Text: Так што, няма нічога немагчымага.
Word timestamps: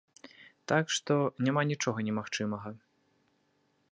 Так 0.71 0.85
што, 0.95 1.17
няма 1.49 1.61
нічога 1.73 1.99
немагчымага. 2.09 2.69